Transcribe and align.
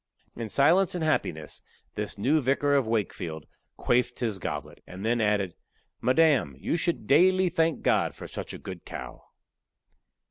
In 0.35 0.49
silence 0.49 0.95
and 0.95 1.03
happiness 1.03 1.61
this 1.93 2.17
new 2.17 2.41
Vicar 2.41 2.73
of 2.73 2.87
Wakefield 2.87 3.45
quaffed 3.77 4.19
his 4.19 4.39
goblet, 4.39 4.81
and 4.87 5.05
then 5.05 5.21
added, 5.21 5.53
"Madam, 6.01 6.55
you 6.57 6.75
should 6.75 7.05
daily 7.05 7.49
thank 7.49 7.83
God 7.83 8.15
for 8.15 8.27
such 8.27 8.51
a 8.51 8.57
good 8.57 8.83
cow." 8.83 9.21